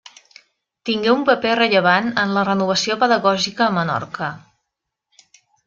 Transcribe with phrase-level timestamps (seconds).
[0.89, 4.33] Tengué un paper rellevant en la renovació pedagògica a Menorca.